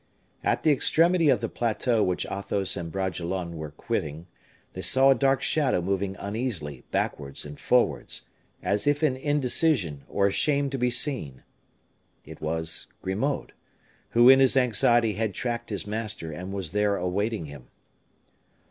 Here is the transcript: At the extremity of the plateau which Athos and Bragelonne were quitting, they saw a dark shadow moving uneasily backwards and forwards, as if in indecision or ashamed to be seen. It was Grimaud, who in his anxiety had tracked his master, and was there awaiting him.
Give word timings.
At 0.43 0.63
the 0.63 0.71
extremity 0.71 1.29
of 1.29 1.41
the 1.41 1.47
plateau 1.47 2.01
which 2.01 2.25
Athos 2.25 2.75
and 2.75 2.91
Bragelonne 2.91 3.55
were 3.55 3.69
quitting, 3.69 4.25
they 4.73 4.81
saw 4.81 5.11
a 5.11 5.13
dark 5.13 5.43
shadow 5.43 5.79
moving 5.79 6.15
uneasily 6.17 6.83
backwards 6.89 7.45
and 7.45 7.59
forwards, 7.59 8.23
as 8.63 8.87
if 8.87 9.03
in 9.03 9.15
indecision 9.15 10.01
or 10.09 10.25
ashamed 10.25 10.71
to 10.71 10.79
be 10.79 10.89
seen. 10.89 11.43
It 12.25 12.41
was 12.41 12.87
Grimaud, 13.03 13.53
who 14.09 14.27
in 14.27 14.39
his 14.39 14.57
anxiety 14.57 15.13
had 15.13 15.35
tracked 15.35 15.69
his 15.69 15.85
master, 15.85 16.31
and 16.31 16.51
was 16.51 16.71
there 16.71 16.95
awaiting 16.95 17.45
him. 17.45 17.67